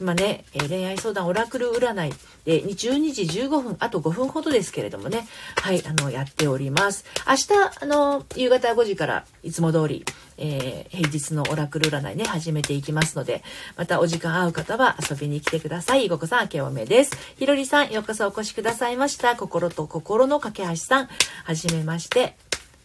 [0.00, 2.12] 今ね、え恋愛相談オラクル占い
[2.44, 7.04] で、12時15分、あと5分ほどですけれどもね、はい、あの、やっております。
[7.26, 7.48] 明日、
[7.80, 10.04] あの、夕方5時からいつも通り、
[10.36, 13.42] えー、平日のオラクル占いね、始めていきますので、
[13.76, 16.08] またお時間合う方は遊びに来てください。
[16.08, 17.12] ごこさん、明けおめです。
[17.36, 19.36] ひろりさん、ようこそお越しくださいました。
[19.36, 21.08] 心と心の架け橋さん、
[21.44, 22.36] はじめまして。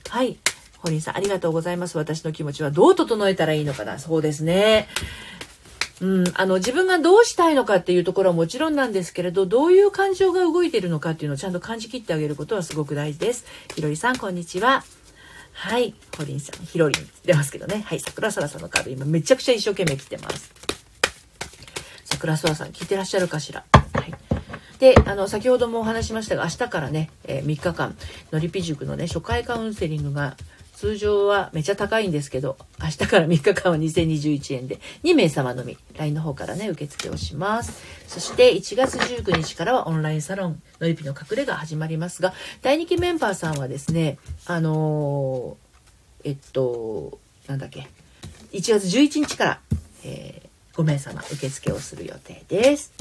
[0.10, 0.38] はい。
[0.80, 1.98] ホリンさん、ありがとうございます。
[1.98, 4.00] 私の気持ちはどう整えたらいいのかな。
[4.00, 4.88] そうですね。
[6.02, 13.46] うん、あの自分がどうしたいのかっていうところはもちろんなんですけれどどういう感情が動いているのかっていうのをちゃんと感じきってあげることはすごく大事です。
[13.76, 14.84] ひろりさんこんにちは。
[15.52, 17.84] はい、ホリンさん、ヒロリン出ますけどね。
[17.86, 20.54] はい、桜空さんのカード今めちゃくちゃ一生懸命来てます。
[22.06, 23.66] 桜空さん聞いてらっしゃるかしら？
[23.74, 24.14] はい。
[24.80, 27.98] で、あの、先ほどもお話しましたが、明日からね、えー、3日間、
[28.32, 30.38] のりぴ塾のね、初回カウンセリングが
[30.80, 37.84] 通常はめちゃ高いんですけど、明日から3日間は2021円で、2名様のみ、LINE の方からね、受付をします。
[38.08, 47.90] そして1月19日からはオンラインサロン、のりぴの隠れが始まりますが、第2期メンバーさんはですね、あのー、えっと、なんだっけ、
[48.54, 49.60] 1月11日から、
[50.06, 52.94] えー、5名様受付をする予定です。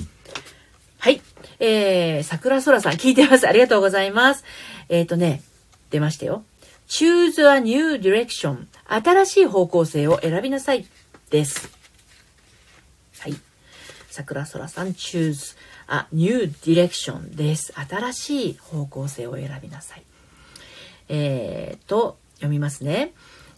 [0.99, 1.21] はい。
[1.61, 3.47] えー、桜空さん聞いてます。
[3.47, 4.43] ありがとうございます。
[4.88, 5.43] えっ、ー、とね、
[5.91, 6.43] 出ましたよ。
[6.88, 10.87] Choose a new direction 新しい方向性を選びなさい
[11.31, 11.70] です。
[13.18, 13.35] はい。
[14.11, 15.57] 桜空さん choose
[15.88, 17.72] a new direction です。
[17.74, 20.03] 新しい方向性を選びなさい。
[21.09, 23.12] えー、と、読みますね。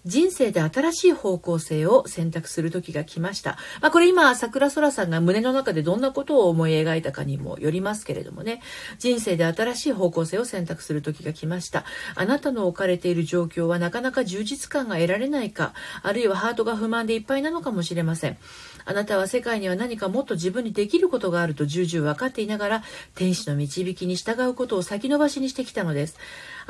[0.07, 3.59] 人生で新しい方向性を選択する時が来ました。
[3.83, 8.63] まあ、これ今、桜空さんが胸の中でどんなことを思い描いたかにもよりますけれどもね、
[8.99, 11.85] 人生で新しい方向性を選択する時が来ました。
[12.15, 18.39] あなたの置かれている状況はなかなか充実感が得られないか、あるいはハートが不満でいっぱいなのかもしれません。
[18.87, 22.83] あなたは世界には何かもっと自分にできることがあると重々分かっていながら、
[23.15, 26.17] 天使の導きに従うことを先延ばしにしてきたのです。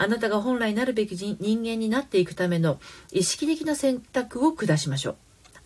[0.03, 2.81] あなたが本来なるべき人間になっていくための
[3.13, 5.17] 意識的な選択を下しましょう。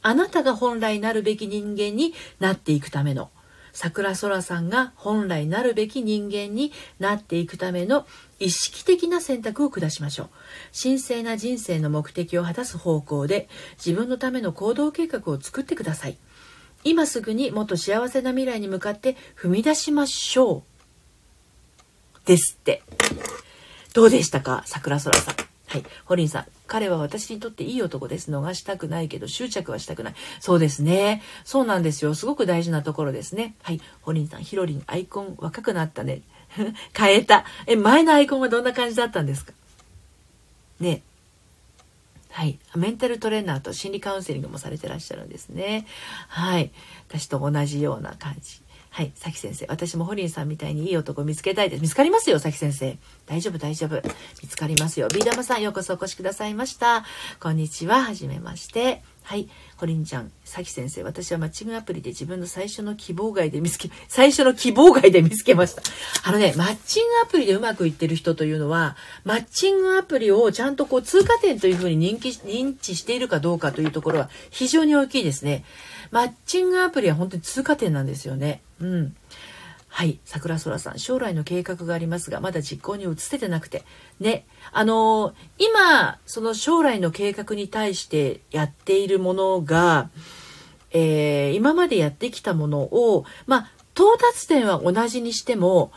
[0.03, 3.31] あなたが本来なるべき人間になっていくための。
[3.73, 8.09] 桜空さんが本来なるべき人間になっていくための
[8.40, 10.29] 意識的な選択を下しましょう。
[10.77, 16.18] 神聖な人生の目的を果たす方向で自分のための行動計画を作ってください。
[16.83, 20.64] 今すぐにもっと幸せな未来に向かって踏み出しましょ
[22.25, 22.27] う。
[22.27, 22.83] ですって。
[23.94, 24.62] どうでしたか？
[24.66, 25.35] 桜空さん
[25.66, 25.85] はい。
[26.04, 26.46] ホリンさん。
[26.66, 28.30] 彼は私にとっていい男です。
[28.30, 30.14] 逃したくないけど執着はしたくない。
[30.40, 31.22] そうですね。
[31.44, 32.14] そうなんですよ。
[32.14, 33.54] すごく大事なところですね。
[33.62, 33.80] はい。
[34.02, 36.22] ホリンさん、ヒロリン、アイコン若くなったね。
[36.96, 37.44] 変えた。
[37.66, 39.52] え、前のアイコンはどんな感じだったんですか？
[40.80, 41.02] ね。
[42.30, 42.59] はい。
[42.74, 45.87] メンタルトレーナーと心理カウンセリングもされてらっしゃるんですね。
[46.28, 46.72] はい。
[47.09, 48.61] 私と同じような感じ。
[48.94, 49.66] はい、さき先生。
[49.68, 51.83] 私もホリンさんみたいにいい男見つけたいです。
[51.83, 52.96] 見つかりますよ、さき先生。
[53.26, 54.00] 大丈夫、大丈夫。
[54.40, 55.09] 見つかりますよ。
[55.09, 57.04] ビー玉さん、ようこそお越しくださいました。
[57.40, 58.04] こんにちは。
[58.04, 59.02] はじめまして。
[59.24, 59.48] はい。
[59.78, 61.02] ホリンちゃん、さき先生。
[61.02, 65.83] 私はマッチングアプリで自分の最初の希望外で見つけ、最初の希望外で見つけました。
[66.22, 75.64] あのね、マッチングアプリでうまくいってる人というのは、マッチングアプリをちゃんとこう通過点というふうに人気、認知しているかどうかというところは非常に大きいですね。
[76.12, 78.62] マッチングアプリは本当に通過点なんですよね。
[78.80, 79.16] うん。
[79.88, 80.18] はい。
[80.24, 83.84] 桜空さん、将来の計画がありますが、まだ実行に移せてなくて。
[84.18, 84.44] ね。
[84.72, 90.10] あのー、今、その将来の計画に対してやっているものが、
[90.90, 95.92] えー、今までやってきたものを、まあ、到達点は同じにしても、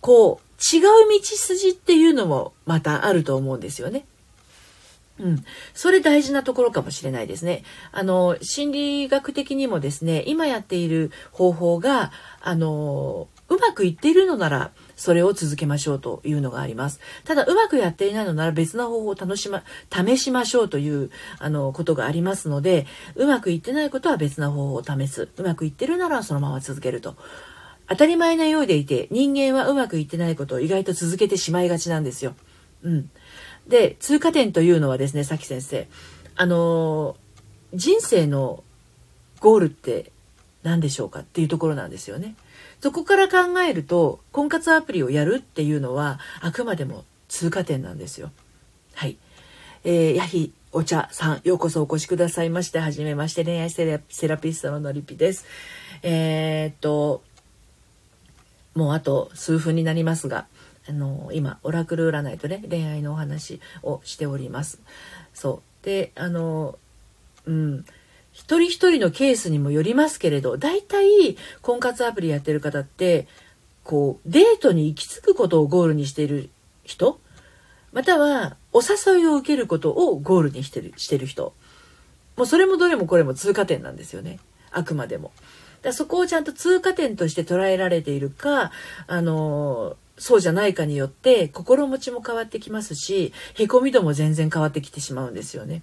[0.00, 0.82] こう、違う
[1.20, 4.06] 道筋っていうのもまたあると思うんですよね。
[5.22, 7.62] うん、それ大事なところかもしれないですね。
[7.92, 16.98] あの心理学的にもですね今やっている方法があのうまくいっているのならそれを続けましょうというのがあります。
[17.24, 27.14] ただうまくやっていないのなら別な方法を楽しま試しましょうというあのことがありますのでうまくいってないことは別な方法を試すうまくいってるならそのまま続けると。
[27.88, 32.34] 当たり前なようでいて人間はうまくいってないことを意外と続けてしまいがちなんですよ。
[32.82, 33.10] うん。
[33.66, 35.88] で、通過点というのはですね、さき先生、
[36.34, 37.16] あの、
[37.74, 38.64] 人生の
[39.40, 40.12] ゴールって
[40.62, 42.34] 何でしょうかっていうところなんですよね。
[42.80, 48.32] そこから考えると、婚活アプリをやるっていうのは、あくまでも通過点なんですよ。
[48.94, 49.16] はい。
[49.84, 53.84] えー、ヤヒお茶さん、ようこそお越しくださいまして、はじめまして、恋愛セ
[54.28, 55.44] ラピストののりぴです。
[56.02, 57.22] えー、っと、
[58.74, 60.46] もうあと数分になりますが、
[60.88, 64.80] あの今オラクル占いとね恋愛のお話をしております。
[65.34, 65.84] そう。
[65.84, 66.78] であの
[67.46, 67.84] うん。
[68.32, 73.26] 一人一人のケースにもよりますけれど大体婚活アプリやってる方って
[73.84, 76.48] こうデートに行き着くことをゴールにしている
[76.82, 77.20] 人
[77.92, 81.52] またはお誘いを受けることをゴールにしてるしてる人。
[82.36, 84.38] もうそれもどれもこれも通過点なんですよね。
[84.70, 85.30] あくまでも。
[85.82, 88.72] だそこをちゃんと通過点として捉えられているか
[89.08, 95.82] あのそうじゃないかによって心持ちも変わってきますしへこみ度も全然変わってきてしまうんですよね。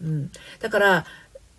[0.00, 1.06] うん、だから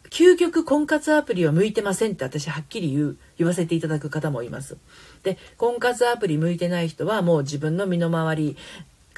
[0.10, 4.78] 究極婚活アプリは向いてませんって私はっきり言う言わせていただく方もいます。
[5.24, 8.58] で婚活アプリ向いてない人はもう自分の身の回り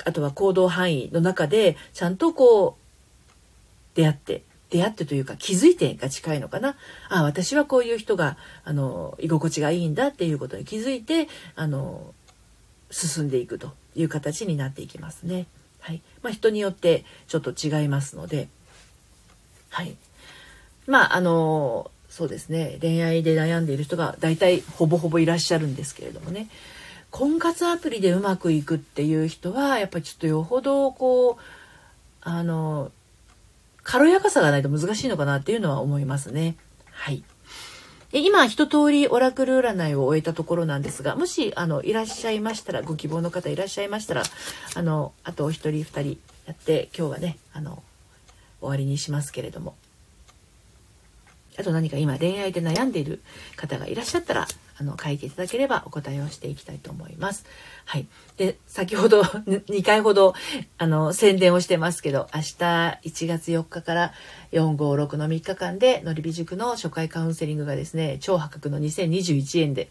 [0.06, 6.76] あとは行動範囲の中でちゃんとこう出会って出会ってというか気づいてが近いのかな
[7.10, 12.12] あ私はこういう人があの居心地がいいんだっていうことに気づいてあの
[12.94, 15.48] 進んでいくという形になっていきますね。
[15.80, 18.48] はいまあ、人によってちょっと違いますので、
[19.70, 19.98] はい、
[20.88, 26.48] まああのそうですね恋愛で悩んでいる人が大体ほぼほぼいらっしゃるんですけれどもね
[27.12, 31.38] 婚活アプリでうまくいくっていう人はやっぱりちょっとよほどこう
[32.22, 32.92] あの
[33.84, 36.56] 軽やかさがないと難しいのかなっていうのは思いますね。
[36.92, 37.24] はい。
[38.20, 44.24] 今一通りオラクル占いを終えたところなんですがもしあのいらっしゃいましたらご希望の方いらっしゃいましたら
[44.76, 47.82] あのあとお一人二人やって今日はねあの
[48.60, 49.76] 終わりにしますけれども。
[51.56, 53.22] あと何か今恋愛で悩んでいる
[53.56, 57.46] 方がいらっしゃったらあの書いていただければお答えをしていきたいと思います。
[57.86, 58.08] はい。
[58.38, 60.34] で、先ほど 2回ほど
[60.78, 62.48] あの宣伝をしてますけど、明日
[63.04, 64.14] 1月4日から
[64.52, 69.90] 456の3日間でのりび塾の初回カウンセリングがですね、超破格の2021円で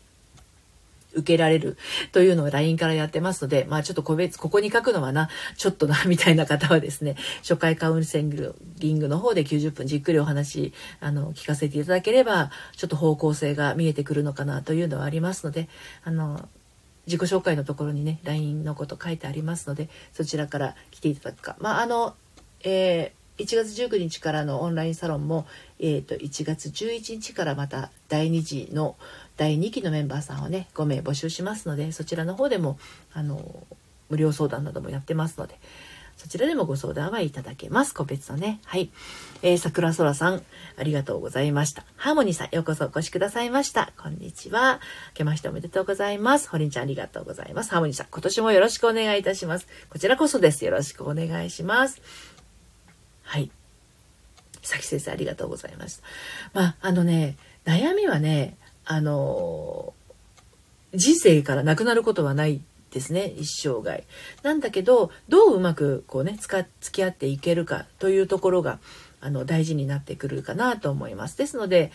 [1.15, 1.77] 受けられる
[2.13, 15.69] というのを LINE からやってますので、まあちょっと個別、ここに書くのはな、ちょっとな、みたいな方はですね、初回カウンセリングの方で90分じっくりお話、あの、聞かせていただければ、ちょっと方向性が見えてくるのかなというのはありますので、
[16.05, 16.49] あの、
[17.07, 21.57] 自己紹介のところにね、LINE のこと書いてありますので、そちらから来ていただくか。
[21.59, 22.15] まあ、あの、
[22.65, 25.47] えー、1月19日からのオンラインサロンも、
[25.81, 28.97] えーと、と1月11日からまた第2次の
[29.37, 32.79] 第2期のメンバーさんをね5名募集しますのでそちらの方でも
[33.13, 33.65] あの
[34.09, 35.59] 無料相談などもやってますので
[36.17, 37.95] そちらでもご相談はいただけます。
[37.95, 38.61] 個別のね。
[38.65, 38.91] はい。
[39.43, 40.43] えー、桜空さん、
[40.77, 41.85] ありがとうございました。
[41.97, 43.93] ハーモニーさん、ようこそお越しくださいました。
[44.01, 44.81] こんにちは。
[45.09, 46.49] 明けましておめでとうございます。
[46.49, 47.71] ホリンちゃん、ありがとうございます。
[47.71, 49.67] ハーモニーさん、今年もよろしくお願いいたします。
[49.91, 50.65] こちらこそです。
[50.65, 52.01] よろしくお願いします。
[53.23, 53.51] はい。
[54.63, 56.05] さき先生、ありがとうございます。
[56.53, 59.95] まあ、あのね、悩みはね、あの
[60.95, 64.05] 人生からなくなることはないですね一生涯。
[64.43, 68.79] なんだけどどううまくこうね付き合っていけるかというところが
[69.21, 71.39] あの大事になってくるかなと思います。
[71.39, 71.91] ですので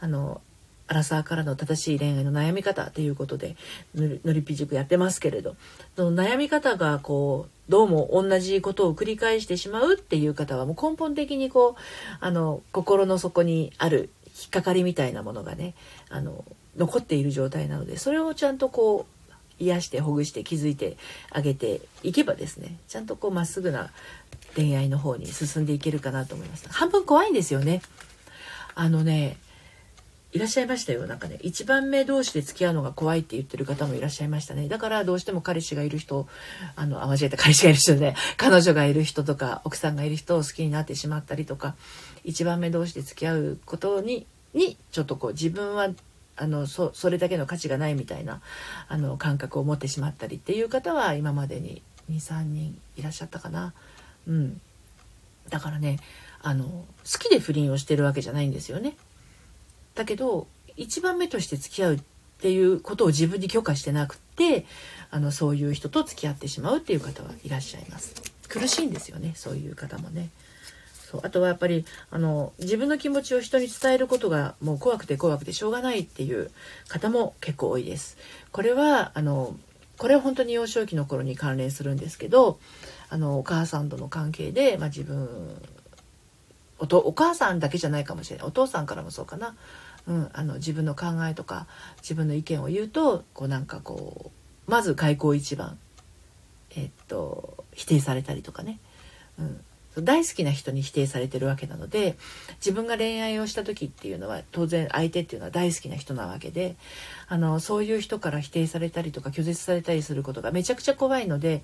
[0.00, 0.40] あの
[0.88, 3.56] アラサーからの正しい恋愛の悩み方ということで
[3.94, 5.56] のりぴ塾やってますけれど
[5.96, 11.80] その悩み方がこうどうも同じことを繰り返してしまうっていう方はもう根本的にこう
[12.20, 15.74] あの心の底にある引っかかりみたいなものがね
[16.12, 16.44] あの
[16.76, 20.96] 残っている状態なのでそれをちゃんとこう癒してほぐして気づいて
[21.30, 23.90] あげていけばですねちゃんとこうまっすぐな
[24.54, 26.68] 恋愛の方に進んでいけるかなと思います。
[26.70, 27.80] 半分怖いんですよね。
[28.74, 29.36] あのね
[30.32, 31.06] いらっしゃいましたよ。
[31.06, 34.66] なんかね一番目同士で付き合うのが怖いって言ってる方もいらっしゃいましたね。
[34.68, 36.26] だからどうしても彼氏がいる人
[36.74, 41.74] あのあ間違えた彼氏がいる人で彼女がいる人とか奥さんがいる人を好きになってしまったりとか
[42.24, 45.90] 一番目同士で付き合うことににちょっとこう自分は
[46.36, 48.40] あのそそれだけの価値がないみたいな
[48.88, 53.72] あの感覚を持ってしまったりっていう方は今までに23人いらっしゃったかな。
[54.26, 54.60] うん、
[55.50, 55.98] だからね
[56.42, 56.84] あの好
[57.18, 58.96] きで不倫をしてるわけじゃないんですよね。
[59.94, 60.46] だけど
[60.76, 62.00] 一番目として付き合うっ
[62.40, 64.64] ていうことを自分に許可してなくって
[65.10, 68.14] あのそういう人と付き合ってしまうっていう方はいらっしゃいます。
[68.48, 70.30] 苦しいんですよねそういう方もね。
[71.12, 71.20] そう。
[71.22, 76.50] あとはやっぱりあの自分の気持ちを人に伝えることがもう怖くて怖くてしょうがないっていう
[76.88, 78.16] 方も結構多いです。
[78.50, 79.54] これはあの
[79.98, 82.58] これは本当に幼少期の頃に関連するんですけど
[83.10, 85.60] あのお母さんとの関係で、まあ、自分
[86.78, 88.46] おとお母さんだけじゃないかもしれない。
[88.46, 89.54] お父さんからもそうかな、
[90.08, 91.66] うん、あの自分の考えとか
[91.98, 94.32] 自分の意見を言うとこうなんかこ
[94.66, 95.78] うまず開口一番、
[96.74, 98.80] えっと否定されたりとかね、
[99.38, 99.60] うん、
[100.00, 102.16] 大好きな人に否定されてるわけなので
[102.56, 106.76] 自分が恋愛をした時っていうのは当然相手っていうのは大好きな人なわけで
[107.28, 111.62] あのそういう人から否定されたりとか拒絶されたりすることがめちゃくちゃ怖いので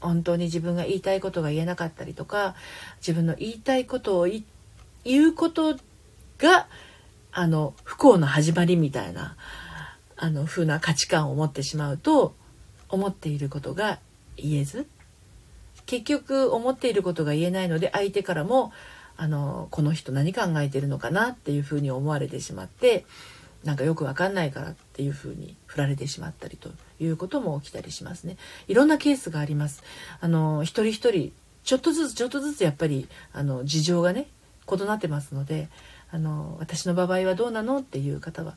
[0.00, 2.54] 本当に自分が言いたいことが言えなかったりとか
[2.98, 4.28] 自分の言いたいことを
[5.04, 5.76] 言うこと
[6.38, 6.66] が
[7.30, 9.36] あの不幸の始まりみたいな
[10.16, 12.34] あの風な価値観を持ってしまうと
[12.88, 13.98] 思っていることが
[14.36, 14.86] 言えず
[15.86, 18.72] 結局思っていることが言えないので相手からも
[19.16, 23.04] あのこの人何考えてるのかなっていうふうに思われてしまって
[23.64, 28.36] なんかよくわかんないからっていうふうに振られてしまったりということも起きたりしますね。
[28.66, 29.84] いろんなケースがあります。
[30.20, 34.26] あの一人一人ちょっとずつちょっとずつやっぱりあの事情がね
[34.70, 35.68] 異なってますので
[36.10, 38.56] あの私の場合はどうなのっていう方は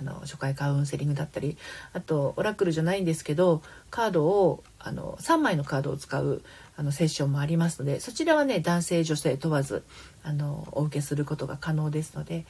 [0.00, 1.56] あの初回カウンセリングだったり
[1.92, 6.42] あとオラクルじゃないんですけどカードをあの3枚のカードを使う
[6.76, 9.82] あのセッションもありますのでそちらはね男性女性問わず
[10.22, 12.44] あのお受けすることが可能ですので、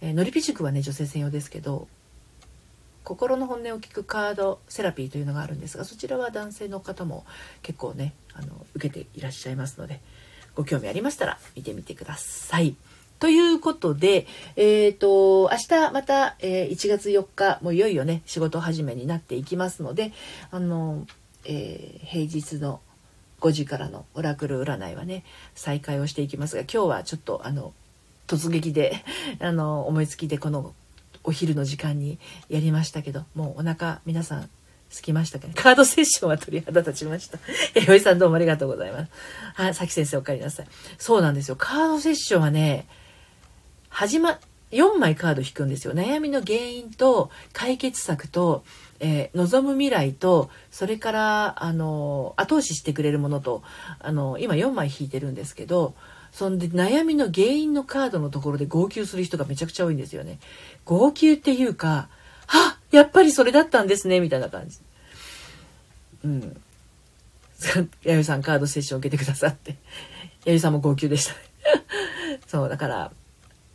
[0.00, 1.88] えー、のりぴ塾はね女性専用ですけど
[3.02, 7.24] 心の本音を聞くカードセラピーというのがあるんですがそちらは男性の方も
[7.62, 10.00] 結構ねあの受けていらっしゃいますので
[10.56, 12.74] ご興味ありましたら見てみてください。
[13.18, 20.12] ということで、えっ、ー、と、明日また、えー、1月4日、もういよいよね、仕事始めになっていきますので、
[20.50, 21.06] あの、
[21.44, 22.80] えー、平日の
[23.40, 27.72] 5時からのオラクル占いはね、再開をしていきますが、今日はちょっと、あの、
[28.26, 29.04] 突撃で、
[29.40, 30.74] あの、思いつきでこの
[31.24, 34.50] お昼の時間にやりましたけど、もうお腹皆さん
[34.90, 35.54] すきましたかね？
[35.56, 37.38] カードセッションは鳥肌立ちました。
[37.74, 39.10] え、よいさんどうもありがとうございます。
[39.54, 40.66] はい、さき先生お帰りなさい。
[40.98, 41.56] そうなんですよ。
[41.56, 42.86] カードセッションはね、
[43.96, 44.38] 始ま、
[44.72, 45.94] 4枚カード引くんですよ。
[45.94, 48.62] 悩みの原因と解決策と、
[49.00, 53.62] えー、望む未来と、それから、あの、後押ししてくれるものと、
[53.98, 55.94] あの、今4枚引いてるんですけど、
[56.30, 60.40] そんで悩みの原因のカードのところで号泣する人がめちゃくちゃ多いんですよね。
[60.84, 62.10] 号泣っていうか、
[62.46, 64.78] はやっぱりそれだったんですね、みたいな感じ。
[66.22, 66.40] うん。
[68.04, 69.76] 弥生さんカードセッション受けてくださって。
[70.44, 71.32] 弥生さんも号泣でした。
[72.46, 73.10] そう、だから、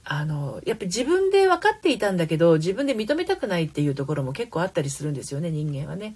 [0.03, 6.15] あのやっぱり自分で分かっていたんだけど自分で認めたくないっていうところも結構あったりするんですよね人間はね。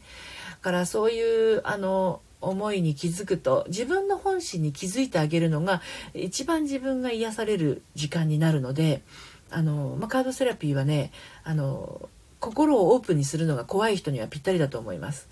[0.52, 5.82] だからそういうあの思いに気づくと自分の本心に気づいてあげるのが
[6.14, 9.02] 一番自分が癒される時間になるので
[9.50, 11.12] あの、まあ、カードセラピーはね
[11.44, 12.10] あの
[12.40, 15.28] 心をオープンにするのが怖い人にはぴったりだと思います。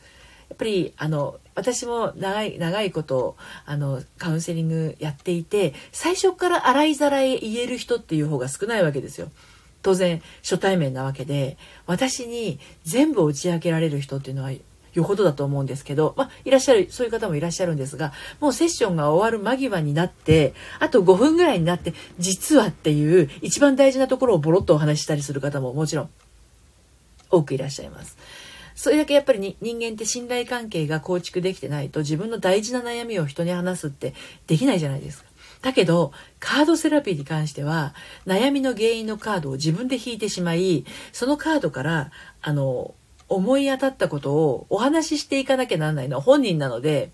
[0.53, 3.35] っぱりあの私も長い長いこと
[3.65, 9.29] あのカウンセリングやっていて最初から洗いざらい言える人っていう方が少ないわけですよ。
[9.81, 14.51] 当然初対面なわけで私に全部打ち明けられる人っていうのは
[14.93, 26.09] よほどだと思うんですけど、まあ、いらっしゃる、そういう方もいらっしゃるんですが、もうセッションが終わる間際になって、あと5分ぐらいになって、実はっていう一番大事なところをボロッとお話ししたりする方ももちろん
[27.31, 28.17] 多くいらっしゃいます。
[28.75, 34.13] それだけやっぱり人間って信頼関係が構築できてないと自分の大事な悩みを人に話すって
[34.47, 35.29] できないじゃないですか。
[35.61, 37.95] だけど、カードセラピーに関しては、
[38.27, 42.11] 悩みの原因のカードを自分で引いてしまい、そのカードから、
[42.41, 42.93] あの、
[43.29, 47.11] 思い当たったことをお話ししていかなきゃならないのは本人なので、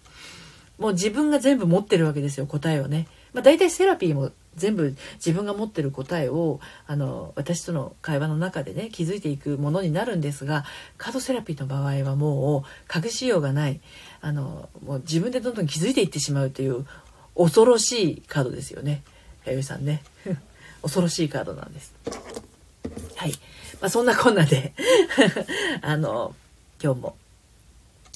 [0.79, 3.07] もう自分が全部持ってるわけですよ、答えをね。
[3.39, 10.65] まあ大体セラピーも全部自分が持ってる答えをあの私との会話の中でね気づいていくものになるんですが
[10.97, 13.79] カードセラピーの場合はもう隠しようがない。
[14.21, 16.85] あのもう自分でどんどん気づいていってしまうという
[17.37, 19.03] 恐ろしいカードですよね。
[19.45, 20.03] 弥生さんね。
[20.83, 21.93] 恐ろしいカードなんです。
[23.15, 23.31] はい、
[23.79, 24.73] まあ、そんなこんなで。
[25.81, 26.35] あの
[26.83, 27.15] 今日も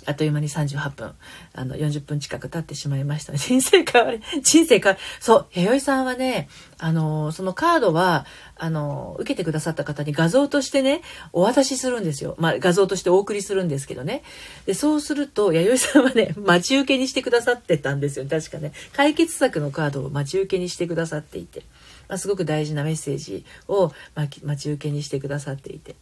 [0.05, 1.13] あっという間に38分、
[1.53, 3.33] あの、40分近く経ってしまいました。
[3.37, 8.25] 人生変わり、人生変わり、そう、弥生さんはね、あの、そのカードは、
[8.55, 11.01] あの、受けてくださった方に画像としてね、
[11.31, 12.35] お渡しするんですよ。
[12.39, 14.23] まあ、画像としてお送りするんですけどね。
[14.65, 18.25] で、そうすると、弥生さんはね、 待ち受けにしてくださってたんですよ。
[18.29, 18.73] 確かね。
[18.93, 21.63] 解決策のカードを待ち受けにしてくださっていて、
[22.09, 25.95] まあ、すごく大事なメッセージを待ち受けにしてくださっていて。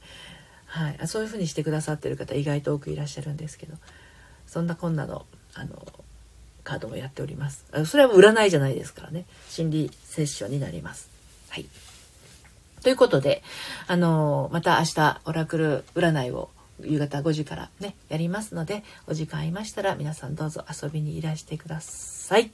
[0.72, 3.76] はい、そういうふうにしてくださってる方意外と多くいらっしゃるんですけど。
[4.52, 5.88] そんなこんなのあの
[6.66, 7.64] カードもやっております。
[7.86, 9.24] それは占いじゃないですからね。
[9.48, 11.10] 心理セッションになります。
[11.48, 11.66] はい。
[12.84, 13.44] ということで
[13.88, 16.50] あのまた明日オラクル占いを
[16.86, 22.52] 夕方5時からねやりますのでお時間ありましたら皆さんどうぞ遊びにいらしてください。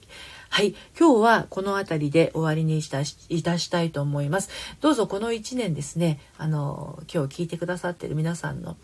[0.49, 4.49] はい今日はこの辺りで終わりにしたいたしたいと思います。
[4.81, 8.77] どうぞこの1年ですねあの今日聞いてくださってる皆さんの、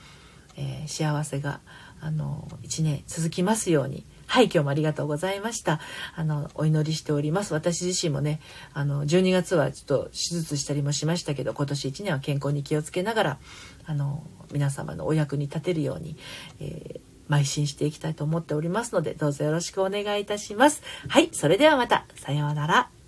[0.55, 1.61] えー、幸せが
[1.99, 5.79] あの1年続きますようにはい、今日もありがとうございました。
[6.15, 7.53] あの、お祈りしております。
[7.53, 8.39] 私自身もね、
[8.73, 13.37] あの、12月はちょっと手術したりもしましたけど、今年1年は健康に気をつけながら、
[13.85, 16.17] あの、皆様のお役に立てるように、
[16.59, 20.81] えー、邁進していきたいと思っておりますので、どうぞよろしくお願いいたします。
[21.07, 23.02] はい、それではまた、さようなら。